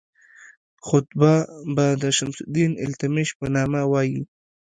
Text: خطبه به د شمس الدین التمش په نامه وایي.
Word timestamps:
خطبه 0.87 1.33
به 1.75 1.85
د 2.01 2.03
شمس 2.17 2.37
الدین 2.45 2.71
التمش 2.85 3.29
په 3.39 3.45
نامه 3.55 3.81
وایي. 3.91 4.21